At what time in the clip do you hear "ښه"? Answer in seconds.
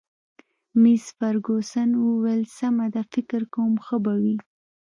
3.85-3.97